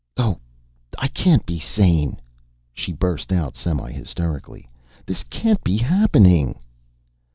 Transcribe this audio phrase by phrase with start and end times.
[0.17, 0.39] "Oh,
[0.97, 2.19] I can't be sane!"
[2.73, 4.67] she burst out semihysterically.
[5.05, 6.57] "This can't be happening!"